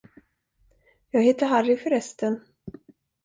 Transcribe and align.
Jag 1.11 1.23
heter 1.23 1.45
Harry, 1.47 1.77
förresten. 1.77 2.39